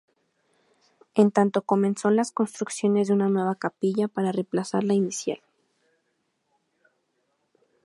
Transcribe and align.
En 1.13 1.29
tanto 1.29 1.61
comenzó 1.61 2.09
las 2.09 2.31
construcciones 2.31 3.07
de 3.07 3.13
una 3.13 3.29
nueva 3.29 3.53
capilla 3.53 4.07
para 4.07 4.31
reemplazar 4.31 4.83
la 4.83 4.95
inicial. 4.95 5.39